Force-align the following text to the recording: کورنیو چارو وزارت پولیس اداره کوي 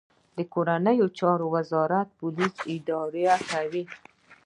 کورنیو 0.53 1.07
چارو 1.17 1.47
وزارت 1.55 2.07
پولیس 2.19 2.55
اداره 2.75 3.25
کوي 3.51 3.83